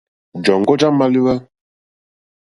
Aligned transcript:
Jɔ̀ŋɡɔ́ 0.43 0.75
já 0.79 0.87
!málíwá. 0.97 1.33